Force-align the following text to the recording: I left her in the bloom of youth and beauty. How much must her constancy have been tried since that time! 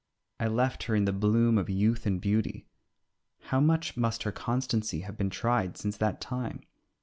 I 0.39 0.47
left 0.47 0.81
her 0.85 0.95
in 0.95 1.05
the 1.05 1.13
bloom 1.13 1.59
of 1.59 1.69
youth 1.69 2.07
and 2.07 2.19
beauty. 2.19 2.65
How 3.41 3.59
much 3.59 3.95
must 3.95 4.23
her 4.23 4.31
constancy 4.31 5.01
have 5.01 5.15
been 5.15 5.29
tried 5.29 5.77
since 5.77 5.95
that 5.97 6.19
time! 6.19 6.63